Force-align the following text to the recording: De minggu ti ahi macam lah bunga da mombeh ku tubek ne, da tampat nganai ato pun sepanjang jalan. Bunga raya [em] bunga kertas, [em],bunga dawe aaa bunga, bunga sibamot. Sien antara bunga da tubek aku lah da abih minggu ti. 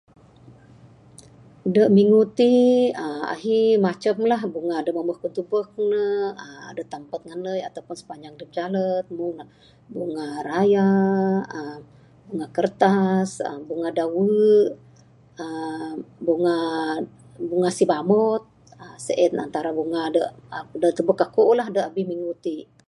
De 1.73 1.83
minggu 1.97 2.21
ti 2.39 2.53
ahi 3.33 3.59
macam 3.87 4.15
lah 4.31 4.41
bunga 4.55 4.77
da 4.85 4.91
mombeh 4.95 5.17
ku 5.21 5.27
tubek 5.35 5.67
ne, 5.91 6.05
da 6.77 6.83
tampat 6.93 7.21
nganai 7.23 7.59
ato 7.67 7.79
pun 7.87 7.95
sepanjang 7.99 8.35
jalan. 8.55 9.03
Bunga 9.97 10.25
raya 10.49 10.87
[em] 11.59 11.79
bunga 12.27 12.47
kertas, 12.55 13.29
[em],bunga 13.51 13.89
dawe 13.99 14.27
aaa 15.43 15.89
bunga, 16.25 16.57
bunga 17.49 17.69
sibamot. 17.77 18.43
Sien 19.05 19.33
antara 19.45 19.69
bunga 19.77 20.01
da 20.81 20.87
tubek 20.97 21.21
aku 21.25 21.43
lah 21.59 21.67
da 21.75 21.81
abih 21.89 22.05
minggu 22.11 22.31
ti. 22.45 22.55